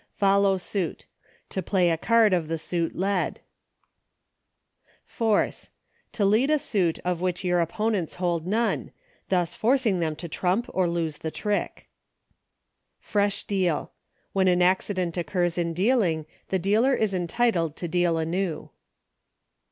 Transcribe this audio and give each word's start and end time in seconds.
Follow 0.15 0.57
Suit. 0.57 1.05
To 1.49 1.61
play 1.61 1.91
a 1.91 1.95
card 1.97 2.33
of 2.33 2.47
the 2.47 2.57
suit 2.57 2.95
led. 2.95 3.39
Foece. 5.07 5.69
To 6.13 6.25
lead 6.25 6.49
a 6.49 6.57
suit 6.57 6.97
of 7.05 7.21
which 7.21 7.43
your 7.45 7.63
oppo 7.63 7.91
nents 7.91 8.15
hold 8.15 8.47
none, 8.47 8.91
thus 9.29 9.53
forcing 9.53 9.99
them 9.99 10.15
to 10.15 10.27
trump 10.27 10.65
or 10.73 10.89
lose 10.89 11.19
the 11.19 11.29
trick. 11.29 11.87
Fkesh 12.99 13.45
Deal. 13.45 13.91
When 14.33 14.47
an 14.47 14.63
accident 14.63 15.17
occurs 15.17 15.55
in 15.55 15.71
dealing, 15.71 16.25
the 16.49 16.57
dealer 16.57 16.95
is 16.95 17.13
entitled 17.13 17.75
to 17.75 17.87
deal 17.87 18.17
anew. 18.17 18.71